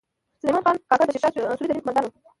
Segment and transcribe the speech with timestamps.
[0.39, 2.11] سلیمان خان کاکړ د شیر شاه سوري د هند کومندان و